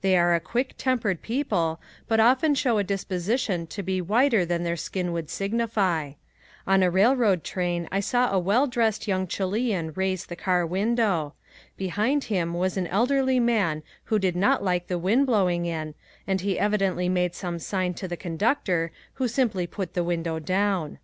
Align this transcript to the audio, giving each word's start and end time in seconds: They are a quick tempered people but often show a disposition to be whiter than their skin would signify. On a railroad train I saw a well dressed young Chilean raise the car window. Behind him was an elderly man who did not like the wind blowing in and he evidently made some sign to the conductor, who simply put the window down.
They 0.00 0.16
are 0.16 0.34
a 0.34 0.40
quick 0.40 0.76
tempered 0.78 1.20
people 1.20 1.78
but 2.06 2.20
often 2.20 2.54
show 2.54 2.78
a 2.78 2.82
disposition 2.84 3.66
to 3.66 3.82
be 3.82 4.00
whiter 4.00 4.46
than 4.46 4.64
their 4.64 4.78
skin 4.78 5.12
would 5.12 5.28
signify. 5.28 6.12
On 6.66 6.82
a 6.82 6.90
railroad 6.90 7.44
train 7.44 7.86
I 7.92 8.00
saw 8.00 8.32
a 8.32 8.38
well 8.38 8.66
dressed 8.66 9.06
young 9.06 9.26
Chilean 9.26 9.92
raise 9.94 10.24
the 10.24 10.36
car 10.36 10.64
window. 10.64 11.34
Behind 11.76 12.24
him 12.32 12.54
was 12.54 12.78
an 12.78 12.86
elderly 12.86 13.40
man 13.40 13.82
who 14.04 14.18
did 14.18 14.36
not 14.36 14.64
like 14.64 14.86
the 14.86 14.96
wind 14.96 15.26
blowing 15.26 15.66
in 15.66 15.94
and 16.26 16.40
he 16.40 16.58
evidently 16.58 17.10
made 17.10 17.34
some 17.34 17.58
sign 17.58 17.92
to 17.92 18.08
the 18.08 18.16
conductor, 18.16 18.90
who 19.16 19.28
simply 19.28 19.66
put 19.66 19.92
the 19.92 20.02
window 20.02 20.38
down. 20.38 20.98